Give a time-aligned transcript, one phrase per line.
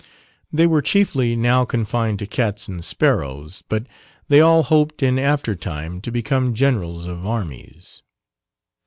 [0.51, 3.85] They were chiefly now confined to cats and sparrows, but
[4.29, 8.01] they all hoped in after time to become generals of armies.